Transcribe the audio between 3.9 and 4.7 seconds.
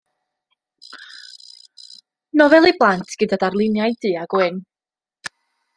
du-a-gwyn.